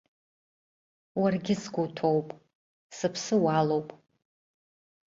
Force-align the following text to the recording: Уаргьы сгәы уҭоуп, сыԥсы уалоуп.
Уаргьы 1.21 1.55
сгәы 1.61 1.81
уҭоуп, 1.85 2.27
сыԥсы 2.97 3.35
уалоуп. 3.43 3.87